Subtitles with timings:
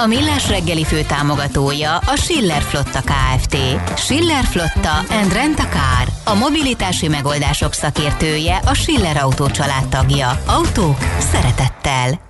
[0.00, 3.56] A Millás reggeli fő támogatója a Schiller Flotta KFT.
[3.96, 6.08] Schiller Flotta and Rent a Car.
[6.24, 9.46] A mobilitási megoldások szakértője a Schiller Autó
[9.90, 10.42] tagja.
[10.46, 12.20] Autók szeretettel.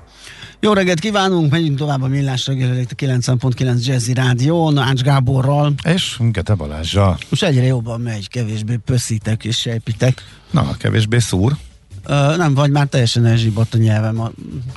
[0.60, 5.72] Jó reggelt kívánunk, megyünk tovább a Millás reggeli a 90.9 Jazzy Rádió, Ács Gáborral.
[5.84, 7.18] És Gete Balázsjal.
[7.30, 10.24] Most egyre jobban megy, kevésbé pösszítek és sejpitek.
[10.50, 11.56] Na, kevésbé szúr.
[12.08, 14.20] Uh, nem, vagy már teljesen elzsibott a nyelvem.
[14.20, 14.30] A,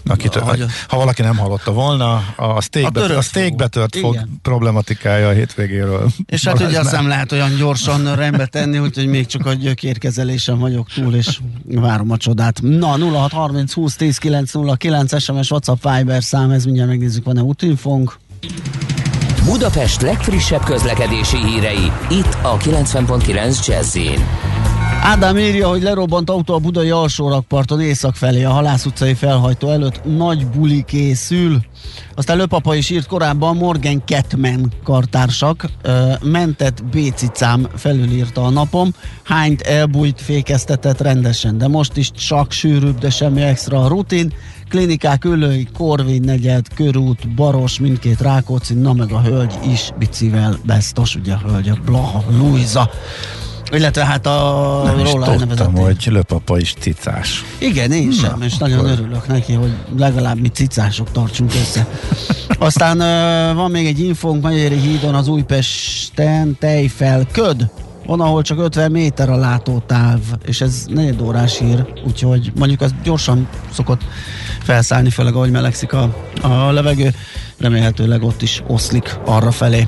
[0.05, 0.55] Akit, a, a,
[0.88, 6.12] ha valaki nem hallotta volna, a steak, a, a steak betört fog problematikája a hétvégéről.
[6.26, 10.59] És hát ugye azt nem lehet olyan gyorsan rendbe tenni, úgyhogy még csak a gyökérkezelésen
[10.59, 12.62] vagyok túl, és várom a csodát.
[12.62, 18.20] Na, 0630 20 10 909 SMS, WhatsApp, Viber szám, ez mindjárt megnézzük, van-e útinfónk.
[19.46, 23.98] Budapest legfrissebb közlekedési hírei, itt a 90.9 jazz
[25.04, 30.04] Ádám írja, hogy lerobbant autó a budai alsórakparton észak felé, a Halász utcai felhajtó előtt
[30.04, 31.62] nagy buli készül.
[32.16, 35.66] Aztán Löpapa is írt korábban Morgan Ketman kartársak,
[36.24, 38.93] mentett bécicám felülírta a napom,
[39.24, 44.34] hányt elbújt, fékeztetett rendesen, de most is csak sűrűbb, de semmi extra a rutin,
[44.70, 51.15] klinikák, ülői, Korvin negyed, körút, Baros, mindkét Rákóczi, na meg a hölgy is bicivel, besztos,
[51.15, 52.90] ugye a hölgy, a Blaha, Luisa.
[53.72, 57.44] Illetve hát a Nem róla is tudtam, hogy löpapa is cicás.
[57.58, 58.70] Igen, én sem, Na, és akkor...
[58.70, 61.88] nagyon örülök neki, hogy legalább mi cicások tartsunk össze.
[62.60, 62.98] Aztán
[63.55, 67.69] van még egy infónk Magyéri hídon az Újpesten tejfel köd
[68.06, 72.94] van, ahol csak 50 méter a látótáv, és ez négy órás hír, úgyhogy mondjuk az
[73.03, 74.02] gyorsan szokott
[74.64, 77.14] felszállni, főleg ahogy melegszik a, a levegő,
[77.58, 79.88] remélhetőleg ott is oszlik arra felé.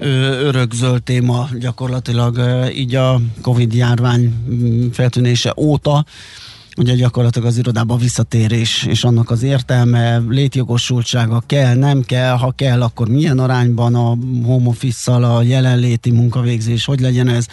[0.00, 2.40] örökzöld téma gyakorlatilag
[2.74, 6.04] így a Covid járvány mm, feltűnése óta.
[6.76, 12.82] Ugye gyakorlatilag az irodában visszatérés és annak az értelme, létjogosultsága kell, nem kell, ha kell,
[12.82, 17.46] akkor milyen arányban a home office a jelenléti munkavégzés, hogy legyen ez,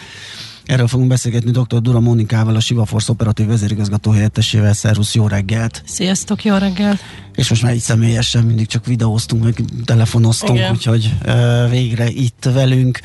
[0.68, 1.80] Erről fogunk beszélgetni dr.
[1.80, 4.72] Dura Mónikával, a Siva Force operatív vezérigazgató helyettesével.
[4.72, 5.82] Szervusz, jó reggelt!
[5.86, 7.00] Sziasztok, jó reggelt!
[7.34, 10.72] És most már így személyesen mindig csak videóztunk, meg telefonoztunk, Igen.
[10.72, 13.00] úgyhogy uh, végre itt velünk.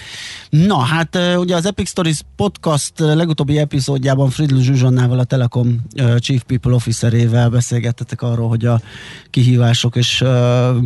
[0.50, 6.18] Na, hát uh, ugye az Epic Stories podcast legutóbbi epizódjában Fridl Zsuzsannával, a Telekom uh,
[6.18, 8.82] Chief People Officerével beszélgettetek arról, hogy a
[9.30, 10.82] kihívások és uh,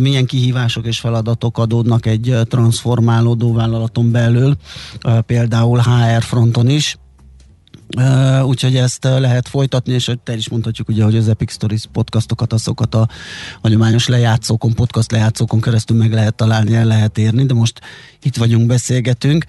[0.00, 4.56] milyen kihívások és feladatok adódnak egy transformálódó vállalaton belül,
[5.04, 6.96] uh, például HR fronton is.
[7.96, 12.52] Uh, úgyhogy ezt lehet folytatni, és te is mondhatjuk ugye, hogy az Epic Stories podcastokat,
[12.52, 13.08] azokat a
[13.62, 17.80] hagyományos lejátszókon, podcast lejátszókon keresztül meg lehet találni, el lehet érni, de most
[18.22, 19.44] itt vagyunk, beszélgetünk,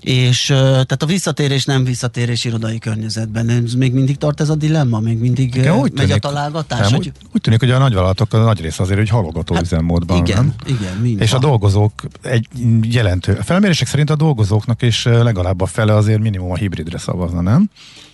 [0.00, 4.54] és uh, tehát a visszatérés nem visszatérés irodai környezetben, ez még mindig tart ez a
[4.54, 6.80] dilemma, még mindig igen, úgy megy tűnik, a találgatás?
[6.80, 7.06] Nem, hogy...
[7.06, 10.36] úgy, úgy tűnik, hogy a nagyvállalatok a nagy része azért, hogy halogató hát, üzemmódban igen,
[10.36, 10.54] nem?
[10.78, 12.46] Igen, mind És a dolgozók egy
[12.82, 17.40] jelentő, a felmérések szerint a dolgozóknak is legalább a fele azért minimum a hibridre szavazna,
[17.40, 17.70] nem?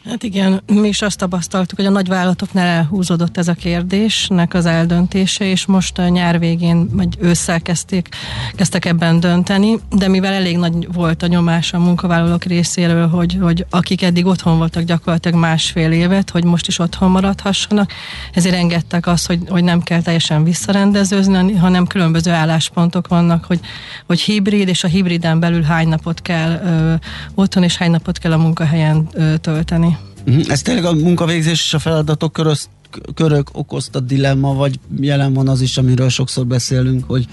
[0.08, 5.44] Hát igen, mi is azt tapasztaltuk, hogy a nagyvállalatoknál elhúzódott ez a kérdésnek az eldöntése,
[5.44, 8.08] és most a nyár végén, vagy ősszel kezdték,
[8.54, 13.66] kezdtek ebben dönteni, de mivel elég nagy volt a nyomás a munkavállalók részéről, hogy, hogy
[13.70, 17.92] akik eddig otthon voltak gyakorlatilag másfél évet, hogy most is otthon maradhassanak,
[18.32, 23.60] ezért engedtek azt, hogy, hogy nem kell teljesen visszarendezőzni, hanem különböző álláspontok vannak, hogy,
[24.06, 26.94] hogy hibrid, és a hibriden belül hány napot kell ö,
[27.34, 29.95] otthon, és hány napot kell a munkahelyen ö, tölteni.
[30.26, 30.50] Mhm.
[30.50, 32.68] Ez tényleg a munkavégzés és a feladatok körözt
[33.14, 37.26] körök okozta dilemma, vagy jelen van az is, amiről sokszor beszélünk, hogy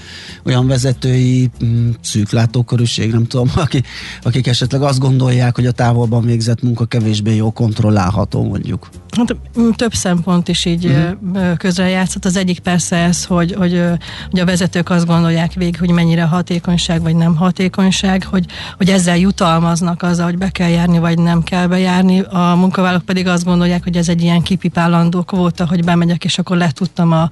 [0.45, 3.83] olyan vezetői mm, szűklátókörűség, nem tudom, aki,
[4.21, 8.89] akik esetleg azt gondolják, hogy a távolban végzett munka kevésbé jó kontrollálható mondjuk.
[9.17, 9.35] Hát
[9.75, 11.57] több szempont is így uh-huh.
[11.57, 12.25] közrejátszott.
[12.25, 13.83] Az egyik persze ez, hogy, hogy,
[14.29, 18.45] hogy a vezetők azt gondolják végig, hogy mennyire hatékonyság vagy nem hatékonyság, hogy,
[18.77, 22.19] hogy ezzel jutalmaznak azzal, hogy be kell járni vagy nem kell bejárni.
[22.19, 25.23] A munkavállalók pedig azt gondolják, hogy ez egy ilyen kipipálandó
[25.53, 27.29] kvóta, hogy bemegyek, és akkor letudtam a,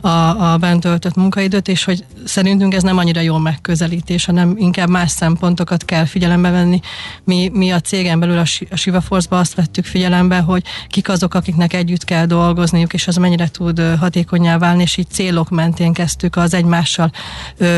[0.00, 5.10] a, a bent munkaidőt, és hogy szerintünk ez nem annyira jó megközelítés, hanem inkább más
[5.10, 6.80] szempontokat kell figyelembe venni.
[7.24, 11.34] Mi, mi a cégen belül a, a Siva Force-ba azt vettük figyelembe, hogy kik azok,
[11.34, 16.36] akiknek együtt kell dolgozniuk, és az mennyire tud hatékonyá válni, és így célok mentén kezdtük
[16.36, 17.10] az egymással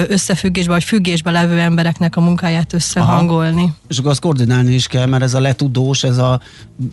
[0.09, 3.63] összefüggésbe, vagy függésbe levő embereknek a munkáját összehangolni.
[3.63, 3.75] Aha.
[3.89, 6.41] És akkor azt koordinálni is kell, mert ez a letudós, ez a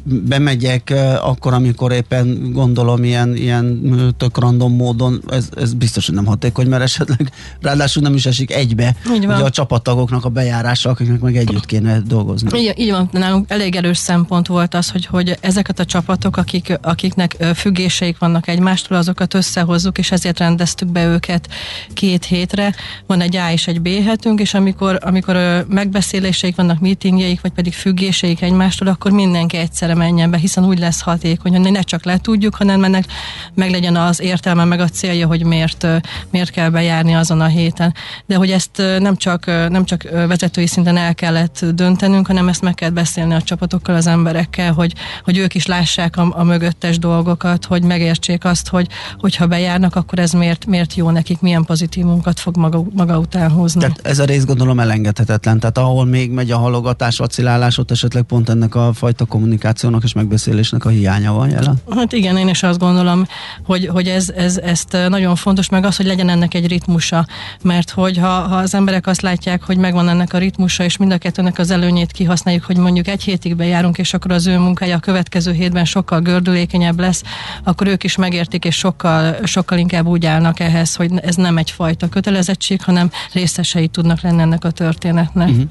[0.04, 3.82] bemegyek akkor, amikor éppen gondolom ilyen, ilyen
[4.18, 7.32] tök random módon, ez, ez biztos, hogy nem hatékony, mert esetleg
[7.62, 9.36] ráadásul nem is esik egybe így van.
[9.36, 12.60] Ugye a csapattagoknak a bejárása, akiknek meg együtt kéne dolgozni.
[12.60, 16.80] Így, így van, nálunk elég erős szempont volt az, hogy, hogy ezeket a csapatok, akik,
[16.82, 21.50] akiknek függéseik vannak egymástól, azokat összehozzuk, és ezért rendeztük be őket
[21.94, 22.76] két hétre.
[23.08, 27.74] Van egy A és egy B hetünk, és amikor, amikor megbeszéléseik vannak, meetingjeik, vagy pedig
[27.74, 32.18] függéseik egymástól, akkor mindenki egyszerre menjen be, hiszen úgy lesz hatékony, hogy ne csak le
[32.18, 33.06] tudjuk, hanem ennek
[33.54, 35.88] meg legyen az értelme, meg a célja, hogy miért,
[36.30, 37.94] miért kell bejárni azon a héten.
[38.26, 42.74] De hogy ezt nem csak, nem csak vezetői szinten el kellett döntenünk, hanem ezt meg
[42.74, 44.94] kell beszélni a csapatokkal, az emberekkel, hogy,
[45.24, 48.88] hogy ők is lássák a, a mögöttes dolgokat, hogy megértsék azt, hogy
[49.18, 53.80] hogyha bejárnak, akkor ez miért, miért jó nekik, milyen pozitívumokat fog maga, maga után hozni.
[53.80, 58.24] Tehát ez a rész gondolom elengedhetetlen, tehát ahol még megy a halogatás, vacilálás, ott esetleg
[58.24, 61.82] pont ennek a fajta kommunikációnak és megbeszélésnek a hiánya van jelen?
[61.96, 63.26] Hát igen, én is azt gondolom,
[63.66, 67.26] hogy, hogy ez, ez, ezt nagyon fontos, meg az, hogy legyen ennek egy ritmusa,
[67.62, 71.12] mert hogy ha, ha az emberek azt látják, hogy megvan ennek a ritmusa, és mind
[71.12, 74.96] a kettőnek az előnyét kihasználjuk, hogy mondjuk egy hétig bejárunk, és akkor az ő munkája
[74.96, 77.24] a következő hétben sokkal gördülékenyebb lesz,
[77.64, 82.10] akkor ők is megértik, és sokkal, sokkal inkább úgy állnak ehhez, hogy ez nem egyfajta
[82.10, 85.50] kötelezettség, hanem részesei tudnak lenni ennek a történetnek.
[85.50, 85.64] Uh-huh.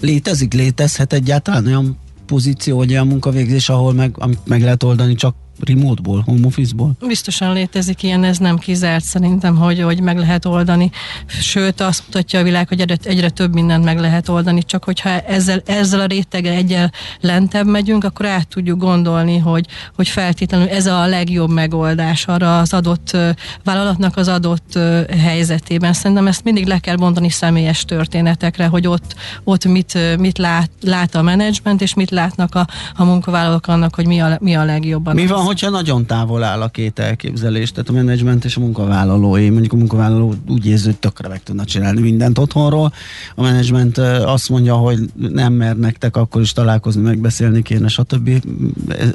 [0.00, 5.34] Létezik, létezhet egyáltalán olyan pozíció, vagy olyan munkavégzés, ahol meg, amit meg lehet oldani csak
[5.64, 6.92] remote-ból, home office-ból?
[7.06, 10.90] Biztosan létezik ilyen, ez nem kizárt szerintem, hogy, hogy meg lehet oldani.
[11.26, 15.08] Sőt, azt mutatja a világ, hogy egyre, egyre több mindent meg lehet oldani, csak hogyha
[15.08, 19.66] ezzel, ezzel a réteggel egyel lentebb megyünk, akkor át tudjuk gondolni, hogy,
[19.96, 23.16] hogy feltétlenül ez a legjobb megoldás arra az adott
[23.64, 24.78] vállalatnak az adott
[25.18, 25.92] helyzetében.
[25.92, 29.14] Szerintem ezt mindig le kell bontani személyes történetekre, hogy ott,
[29.44, 34.06] ott mit, mit lát, lát a menedzsment, és mit látnak a, a munkavállalók annak, hogy
[34.06, 35.14] mi a, mi a legjobban.
[35.14, 39.50] Mi van, hogyha nagyon távol áll a két elképzelés, tehát a menedzsment és a munkavállalói.
[39.50, 42.92] Mondjuk a munkavállaló úgy érzi, hogy tökre meg tudna csinálni mindent otthonról.
[43.34, 48.30] A menedzsment azt mondja, hogy nem mer nektek akkor is találkozni, megbeszélni kéne, stb.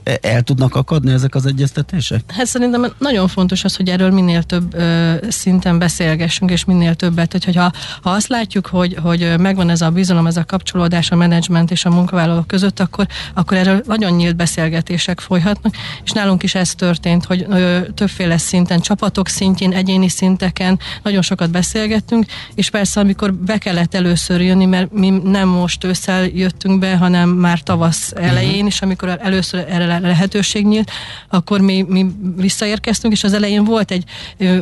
[0.04, 2.24] E, el tudnak akadni ezek az egyeztetések?
[2.28, 7.32] Hát szerintem nagyon fontos az, hogy erről minél több ö, szinten beszélgessünk, és minél többet.
[7.32, 11.16] Hogy, hogyha ha azt látjuk, hogy, hogy megvan ez a bizalom, ez a kapcsolódás a
[11.16, 16.56] menedzsment és a munkavállalók között, akkor, akkor erről nagyon nyílt beszélgetések folyhatnak, és nálunk is
[16.56, 22.26] ez történt, hogy ö, többféle szinten, csapatok szintjén, egyéni szinteken nagyon sokat beszélgettünk,
[22.56, 27.30] és persze amikor be kellett először jönni, mert mi nem most ősszel jöttünk be, hanem
[27.30, 30.92] már tavasz elején, és amikor először erre lehetőség nyílt,
[31.30, 34.04] akkor mi, mi visszaérkeztünk, és az elején volt egy,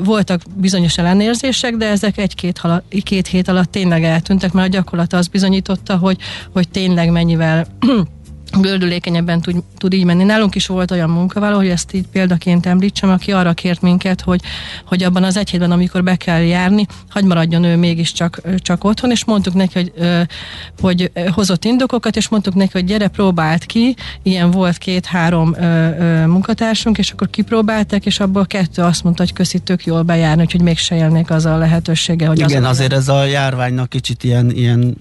[0.03, 2.61] voltak bizonyos ellenérzések, de ezek egy-két
[3.03, 6.17] két hét alatt tényleg eltűntek, mert a gyakorlat az bizonyította, hogy,
[6.53, 7.67] hogy tényleg mennyivel
[8.59, 10.23] gördülékenyebben tud, tud így menni.
[10.23, 14.41] Nálunk is volt olyan munkavállaló, hogy ezt így példaként említsem, aki arra kért minket, hogy,
[14.85, 19.11] hogy abban az egy hétben, amikor be kell járni, hagy maradjon ő mégiscsak csak otthon,
[19.11, 19.91] és mondtuk neki, hogy,
[20.81, 25.55] hogy hozott indokokat, és mondtuk neki, hogy gyere, próbált ki, ilyen volt két-három
[26.25, 30.61] munkatársunk, és akkor kipróbálták, és abból kettő azt mondta, hogy köszi, tök jól bejárni, úgyhogy
[30.61, 34.95] mégse élnék az a lehetősége, hogy Igen, az azért ez a járványnak kicsit ilyen, ilyen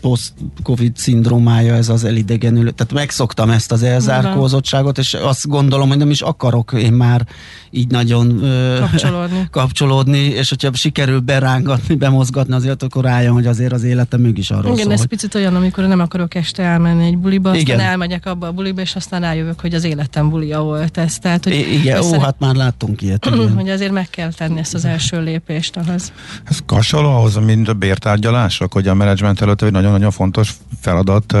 [0.00, 5.98] post-covid szindrómája, ez az elidegenül elő, tehát megszoktam ezt az elzárkózottságot, és azt gondolom, hogy
[5.98, 7.26] nem is akarok én már
[7.70, 8.40] így nagyon
[8.80, 9.48] kapcsolódni.
[9.50, 14.72] kapcsolódni, és hogyha sikerül berángatni, bemozgatni, azért akkor rájön, hogy azért az életem mégis arról
[14.72, 14.92] Igen, szól.
[14.92, 15.08] ez hogy...
[15.08, 17.80] picit olyan, amikor nem akarok este elmenni egy buliba, aztán Igen.
[17.80, 21.18] elmegyek abba a buliba, és aztán rájövök, hogy az életem bulia volt ez.
[21.18, 23.26] Tehát, hogy I- igen, ó, hát már láttunk ilyet.
[23.26, 23.54] Igen.
[23.60, 26.12] hogy azért meg kell tenni ezt az első lépést ahhoz.
[26.44, 31.36] Ez hasonló ahhoz, mint a bértárgyalások, hogy a menedzsment előtt egy nagyon-nagyon fontos feladat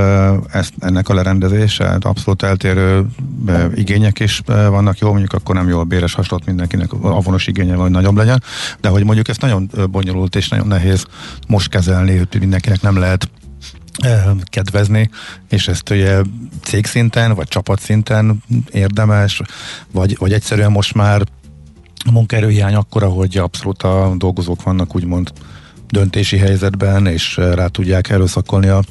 [0.52, 3.06] ezt, ennek a lerendezése, hát abszolút eltérő
[3.74, 7.82] igények is vannak, jó, mondjuk akkor nem jó a béres hasonlót mindenkinek avonos igénye van,
[7.82, 8.42] hogy nagyobb legyen,
[8.80, 11.06] de hogy mondjuk ezt nagyon bonyolult és nagyon nehéz
[11.48, 13.28] most kezelni, hogy mindenkinek nem lehet
[14.44, 15.10] kedvezni,
[15.48, 16.20] és ezt ugye
[16.62, 18.42] cégszinten, vagy csapatszinten
[18.72, 19.42] érdemes,
[19.92, 21.22] vagy, vagy egyszerűen most már
[22.04, 25.32] a munkaerőhiány akkora, hogy abszolút a dolgozók vannak úgymond
[25.88, 28.82] döntési helyzetben, és rá tudják erőszakolni a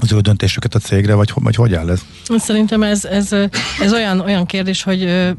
[0.00, 2.00] az ő döntésüket a cégre, vagy, vagy hogy áll ez?
[2.36, 3.32] Szerintem ez, ez,
[3.80, 5.32] ez olyan, olyan kérdés, hogy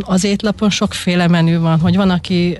[0.00, 2.58] az étlapon sokféle menü van, hogy van, aki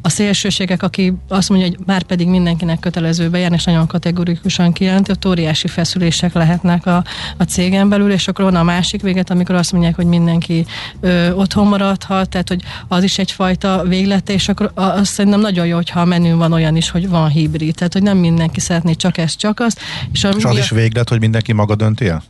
[0.00, 5.10] a szélsőségek, aki azt mondja, hogy már pedig mindenkinek kötelező bejárni, és nagyon kategorikusan kijelenti,
[5.10, 7.04] hogy óriási feszülések lehetnek a,
[7.36, 10.66] a cégen belül, és akkor van a másik véget, amikor azt mondják, hogy mindenki
[11.00, 15.74] ö, otthon maradhat, tehát hogy az is egyfajta véglete, és akkor azt szerintem nagyon jó,
[15.76, 19.18] hogyha a menü van olyan is, hogy van hibrid, tehát hogy nem mindenki szeretné csak
[19.18, 19.80] ezt, csak azt.
[20.12, 22.22] És, a, és az is véglet, hogy mindenki maga dönti el?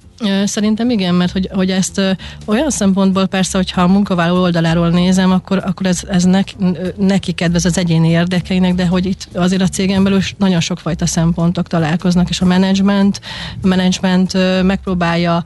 [0.44, 2.00] Szerintem igen, mert hogy, hogy ezt
[2.44, 6.54] olyan szempontból persze, hogyha a munkavállaló oldaláról nézem, akkor, akkor ez, ez neki,
[6.97, 11.66] neki kedvez az egyéni érdekeinek, de hogy itt azért a cégen belül nagyon sokfajta szempontok
[11.66, 13.21] találkoznak, és a menedzsment,
[13.62, 15.44] a menedzsment megpróbálja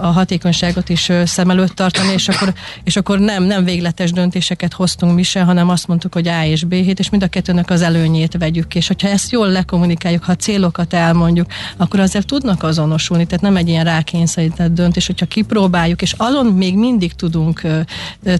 [0.00, 2.54] a hatékonyságot is szem előtt tartani, és akkor,
[2.84, 6.64] és akkor nem, nem végletes döntéseket hoztunk mi se, hanem azt mondtuk, hogy A és
[6.64, 10.34] B hét, és mind a kettőnek az előnyét vegyük, és hogyha ezt jól lekommunikáljuk, ha
[10.34, 16.14] célokat elmondjuk, akkor azért tudnak azonosulni, tehát nem egy ilyen rákényszerített döntés, hogyha kipróbáljuk, és
[16.16, 17.62] azon még mindig tudunk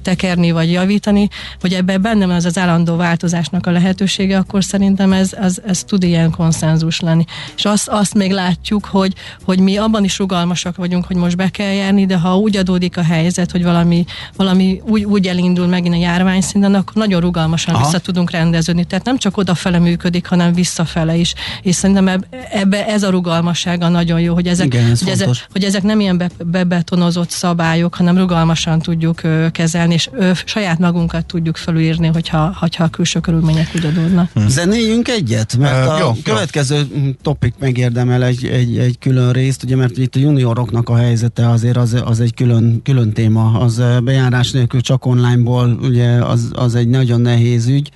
[0.03, 1.29] tekerni vagy javítani,
[1.61, 5.85] hogy ebben benne van az az állandó változásnak a lehetősége, akkor szerintem ez, ez, ez
[5.85, 7.25] tud ilyen konszenzus lenni.
[7.57, 9.15] És azt, azt még látjuk, hogy,
[9.45, 12.97] hogy mi abban is rugalmasak vagyunk, hogy most be kell járni, de ha úgy adódik
[12.97, 14.05] a helyzet, hogy valami,
[14.37, 17.85] valami úgy, úgy elindul megint a járvány szinten, akkor nagyon rugalmasan Aha.
[17.85, 18.85] vissza tudunk rendeződni.
[18.85, 21.35] Tehát nem csak odafele működik, hanem visszafele is.
[21.63, 25.65] És szerintem ebbe ez a rugalmassága nagyon jó, hogy ezek, Igen, ez hogy ezek, hogy
[25.65, 31.27] ezek nem ilyen be, bebetonozott szabályok, hanem rugalmasan tudjuk ö, kezelni, és ö, saját magunkat
[31.27, 34.31] tudjuk felülírni, hogyha, hogyha a külső körülmények úgy adódnak.
[34.35, 34.47] Hm.
[34.47, 37.11] Zenéljünk egyet, mert uh, a jó, következő jó.
[37.23, 41.77] topik megérdemel egy, egy, egy külön részt, ugye, mert itt a junioroknak a helyzete azért
[41.77, 43.59] az, az egy külön, külön téma.
[43.59, 47.91] Az bejárás nélkül csak onlineból, ugye az, az egy nagyon nehéz ügy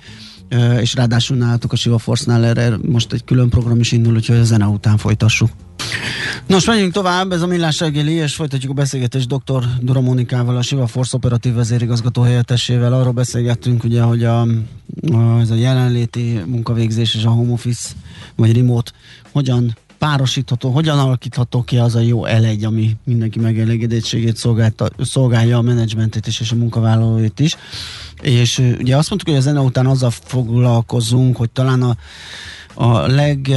[0.81, 4.43] és ráadásul nálatok a Siva Force-nál erre most egy külön program is indul, úgyhogy a
[4.43, 5.49] zene után folytassuk.
[6.47, 9.63] Nos, menjünk tovább, ez a Millás reggeli, és folytatjuk a beszélgetést dr.
[9.81, 12.93] Dura Monikával, a Siva Force operatív vezérigazgató helyettesével.
[12.93, 14.41] Arról beszélgettünk, ugye, hogy a,
[15.11, 17.89] a, ez a jelenléti munkavégzés és a home office,
[18.35, 18.91] vagy remote
[19.31, 24.43] hogyan párosítható, hogyan alakítható ki az a jó elegy, ami mindenki megelégedettségét
[24.99, 27.55] szolgálja a menedzsmentet is, és a munkavállalóit is.
[28.25, 31.95] És ugye azt mondtuk, hogy a zene után azzal foglalkozunk, hogy talán a,
[32.73, 33.51] a leg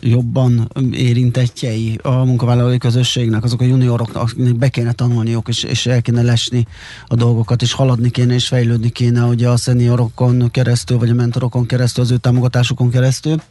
[0.00, 6.02] jobban érintettjei a munkavállalói közösségnek, azok a juniorok, akiknek be kéne tanulniuk, és, és el
[6.02, 6.66] kéne lesni
[7.06, 11.66] a dolgokat, és haladni kéne, és fejlődni kéne ugye a szeniorokon keresztül, vagy a mentorokon
[11.66, 13.42] keresztül, az ő támogatásukon keresztül.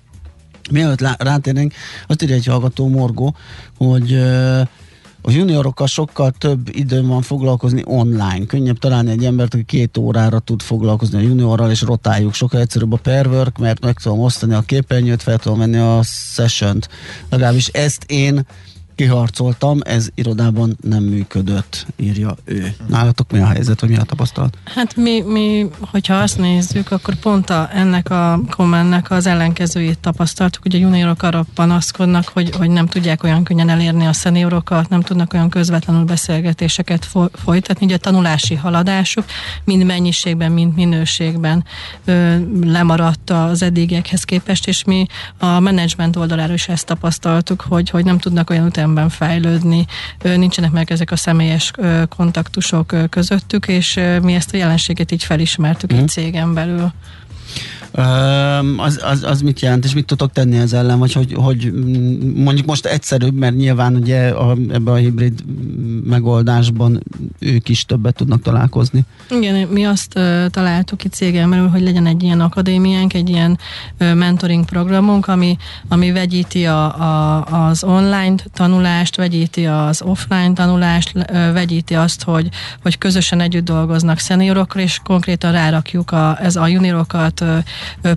[0.71, 1.73] Mielőtt rátérnénk,
[2.07, 3.35] azt írja egy hallgató Morgó,
[3.77, 4.19] hogy
[5.21, 8.45] a juniorokkal sokkal több időm van foglalkozni online.
[8.45, 12.33] Könnyebb találni egy embert, aki két órára tud foglalkozni a juniorral, és rotáljuk.
[12.33, 16.89] Sokkal egyszerűbb a perwork, mert meg tudom osztani a képernyőt, fel tudom menni a session-t.
[17.29, 18.45] Legalábbis ezt én
[19.01, 22.73] kiharcoltam, ez irodában nem működött, írja ő.
[22.87, 24.57] Nálatok mi a helyzet, vagy mi a tapasztalat?
[24.63, 30.63] Hát mi, mi hogyha azt nézzük, akkor pont a, ennek a kommentnek az ellenkezőjét tapasztaltuk,
[30.63, 35.01] hogy a juniorok arra panaszkodnak, hogy, hogy nem tudják olyan könnyen elérni a szeniorokat, nem
[35.01, 39.25] tudnak olyan közvetlenül beszélgetéseket folytatni, ugye a tanulási haladásuk
[39.63, 41.63] mind mennyiségben, mind minőségben
[42.05, 45.05] ö, lemaradt az eddigiekhez képest, és mi
[45.37, 49.85] a menedzsment oldaláról is ezt tapasztaltuk, hogy, hogy nem tudnak olyan utána érdemben fejlődni,
[50.21, 51.71] nincsenek meg ezek a személyes
[52.09, 55.97] kontaktusok közöttük, és mi ezt a jelenséget így felismertük mm.
[55.97, 56.91] egy cégen belül
[58.77, 61.71] az, az, az mit jelent, és mit tudok tenni ez ellen, vagy hogy, hogy
[62.35, 65.43] mondjuk most egyszerűbb, mert nyilván ugye a, ebbe a hibrid
[66.05, 67.03] megoldásban
[67.39, 69.01] ők is többet tudnak találkozni.
[69.29, 73.57] Igen, mi azt uh, találtuk itt cégen belül, hogy legyen egy ilyen akadémiánk, egy ilyen
[73.99, 75.57] uh, mentoring programunk, ami,
[75.87, 82.49] ami vegyíti a, a, az online tanulást, vegyíti az offline tanulást, uh, vegyíti azt, hogy,
[82.81, 87.43] hogy közösen együtt dolgoznak szeniorokkal, és konkrétan rárakjuk a, ez a juniorokat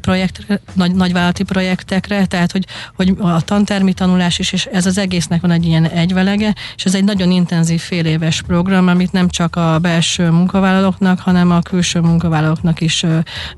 [0.00, 2.66] projekt, nagy, nagyvállalati projektekre, tehát hogy,
[2.96, 6.94] hogy a tantermi tanulás is, és ez az egésznek van egy ilyen egyvelege, és ez
[6.94, 12.00] egy nagyon intenzív fél éves program, amit nem csak a belső munkavállalóknak, hanem a külső
[12.00, 13.04] munkavállalóknak is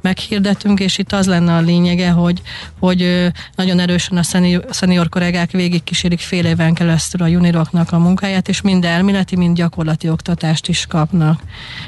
[0.00, 2.42] meghirdetünk, és itt az lenne a lényege, hogy,
[2.78, 4.22] hogy nagyon erősen a
[4.70, 9.56] szenior, kollégák végig kísérik fél éven keresztül a junioroknak a munkáját, és mind elméleti, mind
[9.56, 11.40] gyakorlati oktatást is kapnak.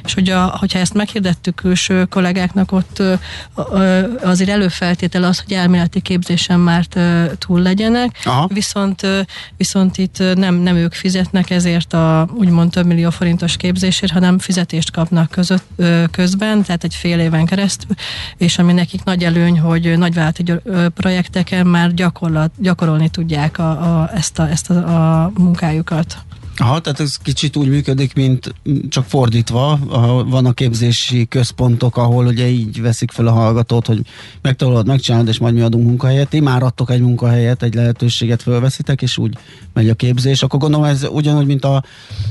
[0.05, 3.03] És hogy a, hogyha ezt meghirdettük külső kollégáknak, ott
[4.23, 6.85] azért előfeltétel az, hogy elméleti képzésen már
[7.39, 8.49] túl legyenek, Aha.
[8.53, 9.07] viszont
[9.57, 14.91] viszont itt nem, nem ők fizetnek ezért a úgymond több millió forintos képzésért, hanem fizetést
[14.91, 17.97] kapnak között, közben, tehát egy fél éven keresztül,
[18.37, 20.53] és ami nekik nagy előny, hogy nagyvállalati
[20.95, 24.75] projekteken már gyakorlat, gyakorolni tudják a, a, ezt, a, ezt a,
[25.25, 26.17] a munkájukat.
[26.61, 28.55] Aha, tehát ez kicsit úgy működik, mint
[28.89, 29.79] csak fordítva,
[30.29, 34.01] van a képzési központok, ahol ugye így veszik fel a hallgatót, hogy
[34.43, 36.29] megtanulod, megcsinálod, és majd mi adunk munkahelyet.
[36.29, 39.37] Ti már adtok egy munkahelyet, egy lehetőséget fölveszitek, és úgy
[39.73, 40.43] megy a képzés.
[40.43, 41.83] Akkor gondolom ez ugyanúgy, mint a,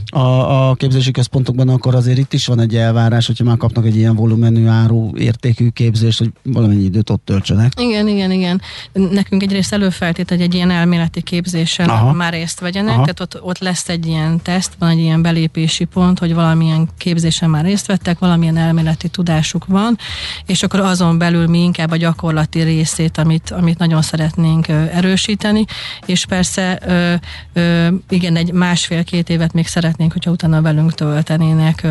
[0.09, 3.95] a, a képzési központokban, akkor azért itt is van egy elvárás, hogyha már kapnak egy
[3.95, 7.73] ilyen volumenű áru értékű képzést, hogy valamennyi időt ott töltsenek.
[7.79, 8.61] Igen, igen, igen.
[8.93, 12.13] Nekünk egyrészt előfeltét, hogy egy ilyen elméleti képzésen Aha.
[12.13, 13.01] már részt vegyenek, Aha.
[13.01, 17.49] tehát ott, ott lesz egy ilyen teszt, van egy ilyen belépési pont, hogy valamilyen képzésen
[17.49, 19.97] már részt vettek, valamilyen elméleti tudásuk van,
[20.45, 25.65] és akkor azon belül mi inkább a gyakorlati részét, amit, amit nagyon szeretnénk erősíteni,
[26.05, 26.79] és persze
[28.09, 31.87] igen, egy másfél-két évet még szeretnénk, hogyha utána velünk töltenének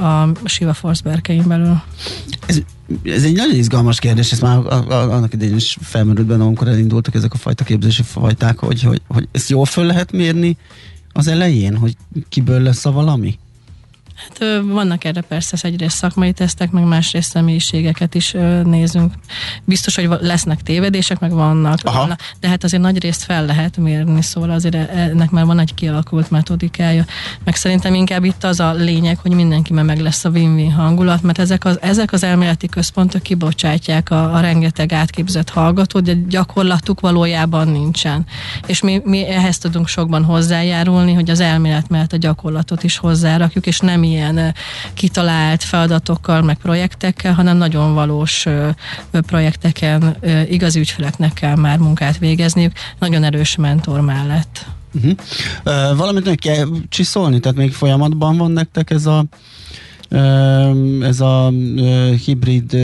[0.00, 1.82] a Siva Force berkein belül.
[2.46, 2.58] Ez,
[3.04, 4.58] ez egy nagyon izgalmas kérdés, ez már
[4.90, 9.28] annak idején is felmerült benne, amikor elindultak ezek a fajta képzési fajták, hogy, hogy, hogy
[9.32, 10.56] ezt jól föl lehet mérni,
[11.16, 11.96] az elején, hogy
[12.28, 13.38] kiből lesz a valami?
[14.16, 19.12] Hát vannak erre persze egyrészt szakmai tesztek, meg másrészt személyiségeket is nézünk.
[19.64, 21.80] Biztos, hogy lesznek tévedések, meg vannak.
[21.82, 25.58] vannak de hát azért nagy részt fel lehet mérni, szóval azért e, ennek már van
[25.58, 27.04] egy kialakult metodikája.
[27.44, 31.38] Meg szerintem inkább itt az a lényeg, hogy mindenki meg lesz a win-win hangulat, mert
[31.38, 37.68] ezek az, ezek az elméleti központok kibocsátják a, a rengeteg átképzett hallgatót, de gyakorlatuk valójában
[37.68, 38.26] nincsen.
[38.66, 43.66] És mi, mi ehhez tudunk sokban hozzájárulni, hogy az elmélet mellett a gyakorlatot is hozzárakjuk,
[43.66, 44.54] és nem ilyen
[44.94, 48.46] kitalált feladatokkal, meg projektekkel, hanem nagyon valós
[49.10, 50.16] projekteken
[50.48, 54.66] igazi ügyfeleknek kell már munkát végezniük, nagyon erős mentor mellett.
[54.94, 55.12] Uh-huh.
[55.64, 59.24] Uh, valamit meg kell csiszolni, tehát még folyamatban van nektek ez a
[61.00, 61.52] ez a
[62.24, 62.76] hibrid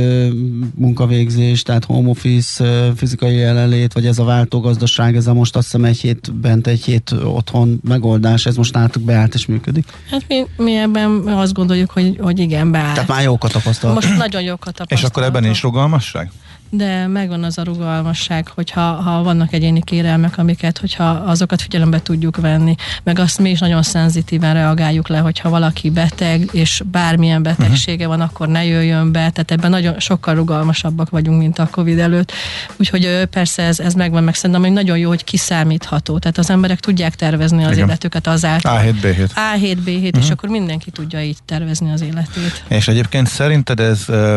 [0.75, 5.85] munkavégzés, tehát home office, fizikai jelenlét, vagy ez a váltógazdaság, ez a most azt hiszem
[5.85, 9.85] egy hét bent, egy hét otthon megoldás, ez most nálatok beállt és működik?
[10.11, 12.95] Hát mi, mi ebben azt gondoljuk, hogy, hogy igen, beállt.
[12.95, 13.95] Tehát már jókat tapasztalt.
[13.95, 15.01] Most nagyon jókat tapasztalt.
[15.01, 16.31] És akkor ebben is rugalmasság?
[16.75, 22.37] De megvan az a rugalmasság, hogyha ha vannak egyéni kérelmek, amiket, hogyha azokat figyelembe tudjuk
[22.37, 28.07] venni, meg azt mi is nagyon szenzitíven reagáljuk le, hogyha valaki beteg, és bármilyen betegsége
[28.07, 32.33] van, akkor ne jöjjön be, tehát ebben nagyon sokkal rugalmasabbak vagyunk, mint a Covid előtt.
[32.77, 36.81] Úgyhogy persze ez, ez megvan, meg szerintem, hogy nagyon jó, hogy kiszámítható, tehát az emberek
[36.81, 37.89] tudják tervezni az Igen.
[37.89, 38.81] életüket azáltal.
[38.81, 39.31] A7, B7.
[39.57, 40.23] A7, B7, uh-huh.
[40.23, 42.65] és akkor mindenki tudja így tervezni az életét.
[42.69, 44.35] És egyébként szerinted ez uh,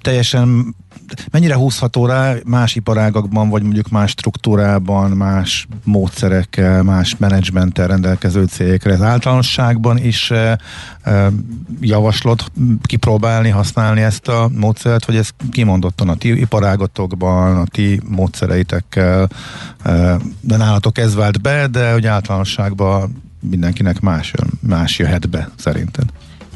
[0.00, 0.74] teljesen
[1.30, 8.92] mennyire húzható rá más iparágakban, vagy mondjuk más struktúrában, más módszerekkel, más menedzsmenttel rendelkező cégekre?
[8.92, 10.58] Ez általánosságban is e,
[11.02, 11.30] e,
[11.80, 12.40] javaslod
[12.82, 19.28] kipróbálni, használni ezt a módszert, vagy ez kimondottan a ti iparágatokban, a ti módszereitekkel,
[19.82, 26.04] e, de nálatok ez vált be, de hogy általánosságban mindenkinek más, más jöhet be szerinted?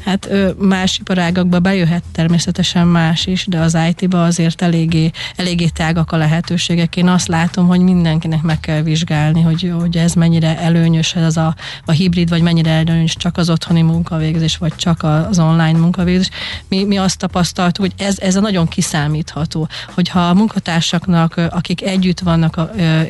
[0.05, 6.17] Hát más iparágakba bejöhet természetesen más is, de az IT-ba azért eléggé, eléggé tágak a
[6.17, 6.95] lehetőségek.
[6.95, 11.55] Én azt látom, hogy mindenkinek meg kell vizsgálni, hogy, hogy ez mennyire előnyös ez a,
[11.85, 16.29] a hibrid, vagy mennyire előnyös csak az otthoni munkavégzés, vagy csak az online munkavégzés.
[16.67, 22.19] Mi, mi azt tapasztaltuk, hogy ez, ez a nagyon kiszámítható, hogyha a munkatársaknak, akik együtt
[22.19, 22.59] vannak,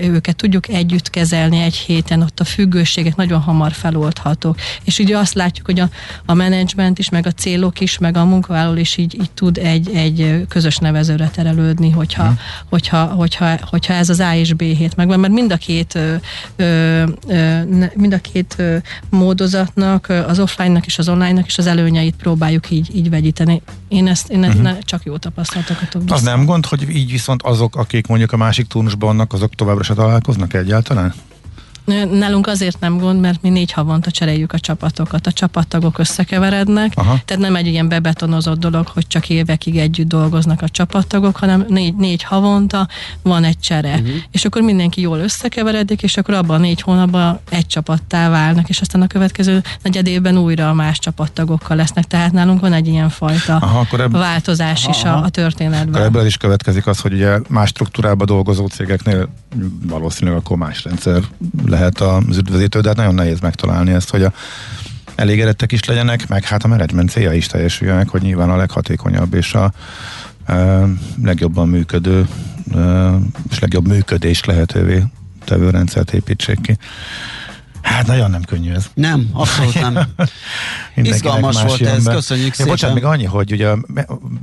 [0.01, 4.57] őket tudjuk együtt kezelni egy héten, ott a függőségek nagyon hamar feloldhatók.
[4.83, 5.89] És ugye azt látjuk, hogy a,
[6.25, 9.57] a menedzsment menedzsment is, meg a célok is, meg a munkavállaló is így, így tud
[9.57, 12.39] egy, egy közös nevezőre terelődni, hogyha, hmm.
[12.69, 16.15] hogyha, hogyha, hogyha ez az A és B hét megvan, mert mind a két ö,
[16.57, 17.03] ö,
[17.95, 18.77] mind a két ö,
[19.09, 23.61] módozatnak, az offline-nak és az online-nak is az előnyeit próbáljuk így, így vegyíteni.
[23.87, 24.77] Én ezt, én ezt uh-huh.
[24.79, 26.11] csak jó tapasztalatokat tudok.
[26.11, 29.83] Az nem gond, hogy így viszont azok, akik mondjuk a másik turnusban vannak, azok továbbra
[29.83, 31.13] se találkoznak egyáltalán?
[32.11, 35.27] Nálunk azért nem gond, mert mi négy havonta cseréljük a csapatokat.
[35.27, 37.19] A csapattagok összekeverednek, Aha.
[37.25, 41.95] tehát nem egy ilyen bebetonozott dolog, hogy csak évekig együtt dolgoznak a csapattagok, hanem négy,
[41.95, 42.87] négy havonta
[43.21, 43.93] van egy csere.
[43.93, 44.15] Uh-huh.
[44.31, 48.81] És akkor mindenki jól összekeveredik, és akkor abban a négy hónapban egy csapattá válnak, és
[48.81, 52.05] aztán a következő negyed évben újra más csapattagokkal lesznek.
[52.05, 54.11] Tehát nálunk van egy ilyen fajta aha, akkor ebb...
[54.11, 55.93] változás aha, is a, a történetben.
[55.93, 59.29] Akkor ebből is következik az, hogy ugye más struktúrában dolgozó cégeknél
[59.87, 61.21] valószínűleg akkor más rendszer
[61.73, 64.33] lehet az üdvözítő, de hát nagyon nehéz megtalálni ezt, hogy a
[65.15, 69.53] elégedettek is legyenek, meg hát a menedzsment célja is teljesüljenek, hogy nyilván a leghatékonyabb és
[69.53, 69.73] a
[71.23, 72.27] legjobban működő
[73.49, 75.03] és legjobb működés lehetővé
[75.45, 76.77] tevő rendszert építsék ki.
[77.83, 78.85] Hát nagyon nem könnyű ez.
[78.93, 79.97] Nem, abszolút nem.
[80.95, 82.15] Izgalmas volt ez, ember.
[82.15, 82.71] köszönjük ja, szépen.
[82.71, 83.73] Bocsánat, még annyi, hogy ugye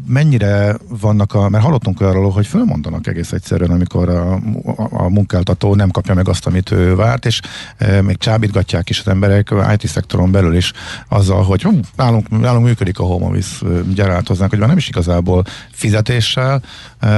[0.06, 4.32] mennyire vannak a, mert hallottunk arról, hogy fölmondanak egész egyszerűen, amikor a,
[4.64, 7.40] a, a munkáltató nem kapja meg azt, amit ő várt, és
[7.76, 10.72] e, még csábítgatják is az emberek IT-szektoron belül is
[11.08, 14.78] azzal, hogy hú, nálunk, nálunk működik a home office, gyere át hozzánk, hogy már nem
[14.78, 16.62] is igazából fizetéssel,
[16.98, 17.08] e,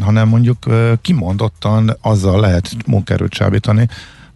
[0.00, 3.88] hanem mondjuk e, kimondottan azzal lehet munkaerőt csábítani,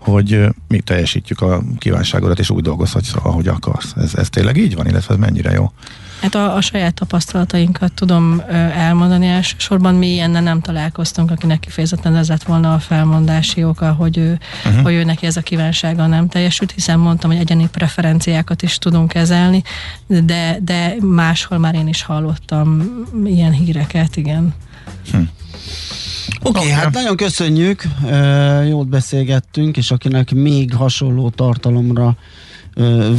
[0.02, 3.92] hogy mi teljesítjük a kívánságodat, és úgy dolgozhatsz, ahogy akarsz.
[3.96, 5.72] Ez, ez tényleg így van, illetve ez mennyire jó?
[6.20, 12.16] Hát a, a saját tapasztalatainkat tudom ö, elmondani, elsősorban mi ilyennel nem találkoztunk, akinek kifejezetten
[12.16, 14.82] ez lett volna a felmondási oka, hogy ő, uh-huh.
[14.82, 19.08] hogy ő neki ez a kívánsága nem teljesült, hiszen mondtam, hogy egyeni preferenciákat is tudunk
[19.08, 19.62] kezelni,
[20.06, 22.82] de, de máshol már én is hallottam
[23.24, 24.54] ilyen híreket, igen.
[25.12, 25.20] Hm.
[26.44, 27.84] Oké, okay, hát nagyon köszönjük,
[28.68, 32.16] jót beszélgettünk, és akinek még hasonló tartalomra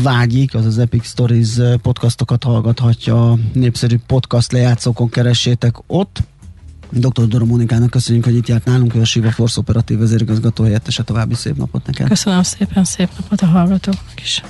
[0.02, 1.50] vágyik, az az Epic Stories
[1.82, 6.20] podcastokat hallgathatja a népszerű podcast lejátszókon keressétek ott.
[6.90, 7.28] Dr.
[7.28, 11.04] Dora Monikának köszönjük, hogy itt járt nálunk, ő a Siva Force operatív vezérigazgató helyettese.
[11.04, 12.08] További szép napot neked.
[12.08, 14.44] Köszönöm szépen, szép napot a hallgatóknak is.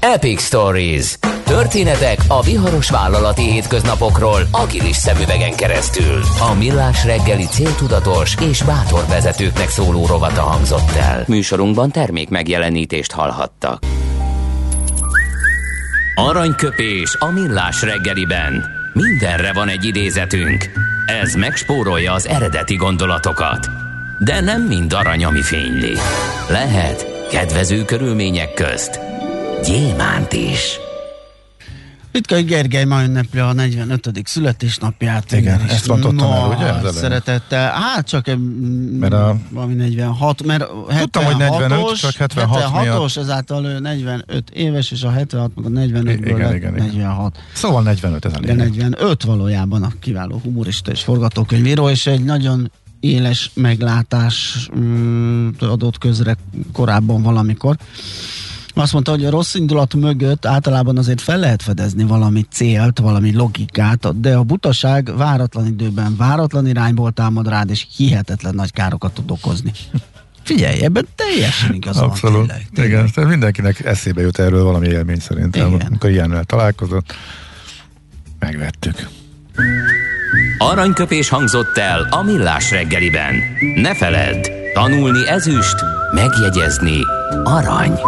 [0.00, 1.18] Epic Stories.
[1.44, 6.20] Történetek a viharos vállalati hétköznapokról agilis szemüvegen keresztül.
[6.50, 11.24] A millás reggeli céltudatos és bátor vezetőknek szóló rovata hangzott el.
[11.26, 13.84] Műsorunkban termék megjelenítést hallhattak.
[16.14, 18.64] Aranyköpés a millás reggeliben.
[18.92, 20.70] Mindenre van egy idézetünk.
[21.22, 23.68] Ez megspórolja az eredeti gondolatokat.
[24.18, 25.96] De nem mind arany, ami fényli.
[26.48, 29.11] Lehet kedvező körülmények közt
[29.64, 30.78] gyémánt is.
[32.12, 34.20] Bitkai Gergely ma ünnepli a 45.
[34.24, 35.32] születésnapját.
[35.32, 36.92] Igen, ezt rontottam no, el, ugye?
[36.92, 37.72] Szeretettel.
[37.72, 38.26] Hát csak
[38.98, 44.50] mert a, valami 46, mert 76 Tudtam, hogy 45, csak 76 76-os, ezáltal ő 45
[44.50, 47.38] éves, és a 76 meg a 45 igen, igen, igen, 46.
[47.52, 48.56] Szóval 45 ez a lényeg.
[48.56, 52.70] 45 valójában a kiváló humorista és forgatókönyvíró, és egy nagyon
[53.00, 56.36] éles meglátás mm, adott közre
[56.72, 57.76] korábban valamikor.
[58.74, 63.34] Azt mondta, hogy a rossz indulat mögött általában azért fel lehet fedezni valami célt, valami
[63.34, 69.30] logikát, de a butaság váratlan időben, váratlan irányból támad rád, és hihetetlen nagy károkat tud
[69.30, 69.72] okozni.
[70.42, 72.08] Figyelj, ebben teljesen igaz van.
[72.08, 72.46] Abszolút.
[72.46, 72.92] Tényleg, tényleg.
[72.92, 75.86] Igen, tehát mindenkinek eszébe jut erről valami élmény szerintem, Igen.
[75.86, 77.14] amikor ilyennel találkozott.
[78.38, 79.08] Megvettük.
[80.58, 83.34] Aranyköpés hangzott el a millás reggeliben.
[83.74, 85.76] Ne feledd, tanulni ezüst,
[86.14, 86.98] megjegyezni
[87.44, 87.98] arany.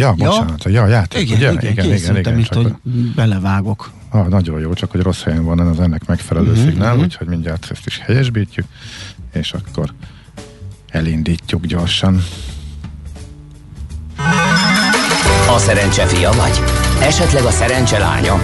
[0.00, 1.70] Ja, bocsánat, ja, ja játék, igen, ugye?
[1.70, 2.74] Igen, igen, igen, igen, itt, hogy
[3.14, 3.90] belevágok.
[4.10, 7.04] Ah, nagyon jó, csak hogy rossz helyen van az ennek megfelelő uh-huh, szignál, uh-huh.
[7.04, 8.66] úgyhogy mindjárt ezt is helyesbítjük,
[9.32, 9.92] és akkor
[10.88, 12.22] elindítjuk gyorsan.
[15.54, 16.60] A szerencse fia vagy?
[17.02, 18.34] Esetleg a szerencse lánya?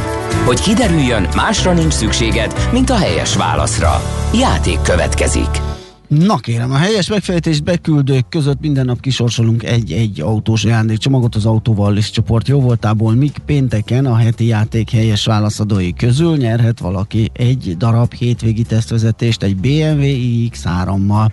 [0.45, 4.03] Hogy kiderüljön, másra nincs szükséged, mint a helyes válaszra.
[4.35, 5.76] Játék következik.
[6.09, 11.97] Na kérem, a helyes megfejtést beküldők között minden nap kisorsolunk egy-egy autós ajándékcsomagot az autóval
[11.97, 17.77] és csoport jó voltából, míg pénteken a heti játék helyes válaszadói közül nyerhet valaki egy
[17.77, 21.31] darab hétvégi tesztvezetést egy BMW iX3-mal.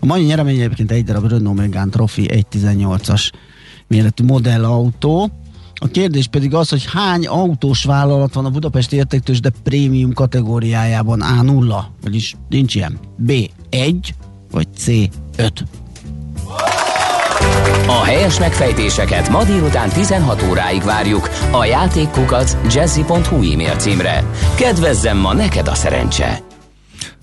[0.00, 3.30] A mai nyeremény egyébként egy darab Renault Megane Trophy 1.18-as
[3.86, 5.30] méretű modellautó,
[5.74, 11.20] a kérdés pedig az, hogy hány autós vállalat van a Budapesti értéktős, de prémium kategóriájában
[11.22, 12.98] A0, vagyis nincs ilyen.
[13.16, 13.32] B.
[13.72, 14.14] 1
[14.50, 14.86] vagy C.
[15.36, 15.64] 5.
[17.86, 24.24] A helyes megfejtéseket ma délután 16 óráig várjuk a játékkukac jazzy.hu e-mail címre.
[24.54, 26.51] Kedvezzem ma neked a szerencse!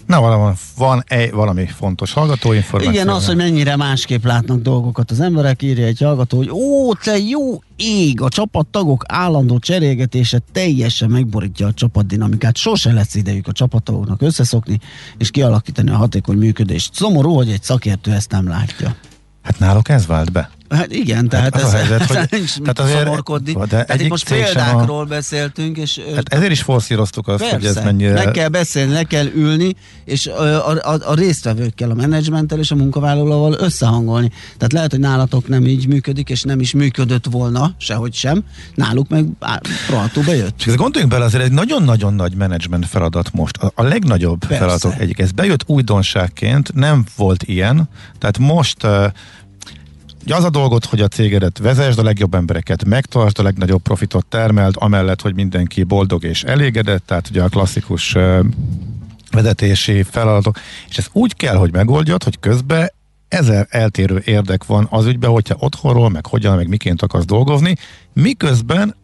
[0.10, 2.93] Na, valami, van egy, valami fontos hallgatóinformáció.
[2.93, 7.17] Igen, az, hogy mennyire másképp látnak dolgokat az emberek, írja egy hallgató, hogy ó, te
[7.17, 12.58] jó ég, a csapattagok állandó cserélgetése teljesen megborítja a csapatdinamikát.
[12.58, 14.80] Sose lesz idejük a csapattagoknak összeszokni
[15.17, 16.93] és kialakítani a hatékony működést.
[16.93, 18.95] Szomorú, hogy egy szakértő ezt nem látja.
[19.41, 20.50] Hát náluk ez vált be.
[20.69, 23.53] Hát igen, tehát hát ez, a helyzet, hogy, nincs tehát azért, szomorkodni.
[23.53, 25.05] De tehát itt most példákról a...
[25.05, 26.01] beszéltünk, és...
[26.15, 28.13] Hát ezért is forszíroztuk azt, persze, hogy ez mennyire...
[28.13, 32.75] Le kell beszélni, le kell ülni, és a, a, a résztvevőkkel, a menedzsmenttel és a
[32.75, 34.32] munkavállalóval összehangolni.
[34.58, 38.43] Tehát lehet, hogy nálatok nem így működik, és nem is működött volna, sehogy sem.
[38.75, 39.25] Náluk meg
[39.89, 40.58] rohadtul bejött.
[40.58, 43.58] Csak gondoljunk bele, azért egy nagyon-nagyon nagy menedzsment feladat most.
[43.58, 44.58] A, a legnagyobb Persze.
[44.58, 45.19] feladatok egyik.
[45.19, 48.88] Ez bejött újdonságként, nem volt ilyen, tehát most
[50.27, 54.25] uh, az a dolgot, hogy a cégedet vezesd, a legjobb embereket megtartsd, a legnagyobb profitot
[54.25, 58.15] termeld, amellett, hogy mindenki boldog és elégedett, tehát ugye a klasszikus
[59.32, 62.91] vezetési feladatok, és ez úgy kell, hogy megoldjad, hogy közben
[63.27, 67.75] ezer eltérő érdek van az ügyben, hogyha otthonról, meg hogyan, meg miként akarsz dolgozni,
[68.13, 68.95] miközben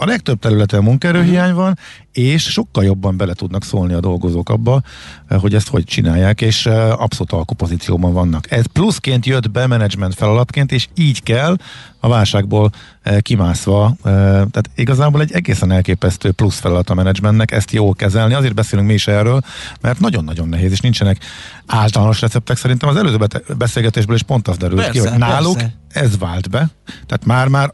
[0.00, 1.78] a legtöbb területen munkaerőhiány van,
[2.12, 4.82] és sokkal jobban bele tudnak szólni a dolgozók abba,
[5.28, 8.50] eh, hogy ezt hogy csinálják, és eh, abszolút alkupozícióban vannak.
[8.50, 11.56] Ez pluszként jött be menedzsment feladatként, és így kell
[12.00, 12.70] a válságból
[13.02, 18.54] eh, kimászva, tehát igazából egy egészen elképesztő plusz feladat a menedzsmentnek, ezt jól kezelni, azért
[18.54, 19.40] beszélünk mi is erről,
[19.80, 21.18] mert nagyon-nagyon nehéz, és nincsenek
[21.66, 23.16] általános receptek, szerintem az előző
[23.58, 25.74] beszélgetésből is pont az derült persze, ki, hogy náluk persze.
[25.88, 27.72] ez vált be, tehát már-már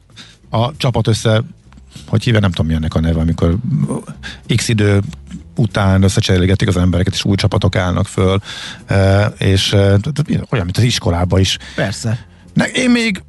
[0.51, 1.43] a csapat össze
[2.07, 3.57] hogy hívja, nem tudom mi ennek a neve, amikor
[4.57, 5.01] x idő
[5.57, 8.41] után összecserélgetik az embereket, és új csapatok állnak föl,
[8.87, 9.99] e, és e,
[10.51, 11.59] olyan, mint az iskolában is.
[11.75, 12.27] Persze.
[12.55, 13.23] Ne, én még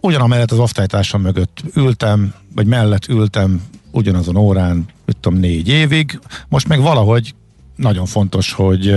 [0.00, 6.20] ugy, mellett az osztálytársam mögött ültem, vagy mellett ültem ugyanazon órán, mit tudom, négy évig.
[6.48, 7.34] Most meg valahogy
[7.76, 8.96] nagyon fontos, hogy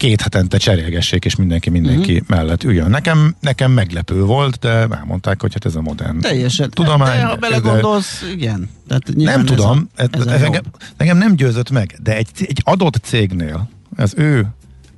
[0.00, 2.28] két hetente cserélgessék, és mindenki mindenki uh-huh.
[2.28, 2.90] mellett üljön.
[2.90, 6.70] Nekem, nekem meglepő volt, de elmondták, hogy hát ez a modern Teljesen.
[6.70, 7.16] tudomány.
[7.16, 8.70] De, ha belegondolsz, de, igen.
[8.88, 10.62] Tehát nem tudom, ez, ez, ez engem,
[10.96, 14.46] engem nem győzött meg, de egy, egy adott cégnél, az ő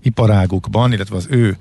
[0.03, 1.57] iparágukban, illetve az ő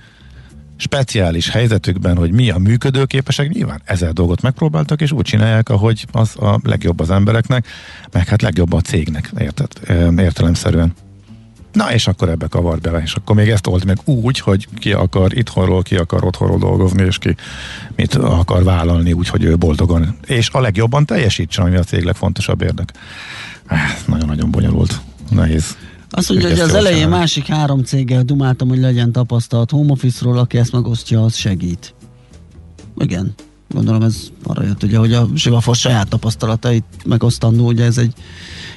[0.77, 6.37] speciális helyzetükben, hogy mi a működőképesek, nyilván ezer dolgot megpróbáltak, és úgy csinálják, ahogy az
[6.37, 7.67] a legjobb az embereknek,
[8.11, 9.71] meg hát legjobb a cégnek, érted,
[10.17, 10.93] értelemszerűen.
[11.71, 14.91] Na, és akkor ebbe kavar bele, és akkor még ezt old meg úgy, hogy ki
[14.91, 17.35] akar itthonról, ki akar otthonról dolgozni, és ki
[17.95, 20.17] mit akar vállalni, úgy, hogy ő boldogan.
[20.25, 22.93] És a legjobban teljesítsen, ami a cég legfontosabb érdek.
[24.05, 25.77] Nagyon-nagyon bonyolult, nehéz.
[26.09, 30.57] Azt mondja, hogy az elején másik három céggel dumáltam, hogy legyen tapasztalat home office-ról, aki
[30.57, 31.93] ezt megosztja, az segít.
[32.97, 33.33] Igen,
[33.73, 38.13] gondolom ez arra jött, ugye, hogy a Sivafor saját tapasztalatait megosztandó, ugye ez egy,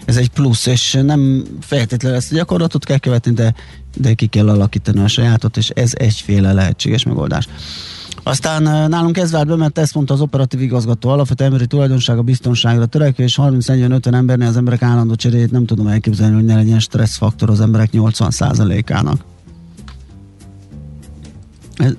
[0.04, 3.54] ez egy plusz, és nem feltétlenül ezt a gyakorlatot kell követni, de,
[3.96, 7.48] de ki kell alakítani a sajátot, és ez egyféle lehetséges megoldás.
[8.26, 12.22] Aztán nálunk ez vált be, mert ezt mondta az operatív igazgató, alapvető emberi tulajdonság a
[12.22, 17.50] biztonságra törekvés, 30-40-50 embernél az emberek állandó cseréjét nem tudom elképzelni, hogy ne legyen stresszfaktor
[17.50, 19.24] az emberek 80%-ának.
[21.74, 21.92] Ez,